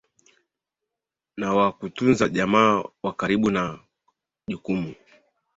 [1.37, 3.73] na kuwatunza jamaa wa karibu ni
[4.49, 4.93] jukumu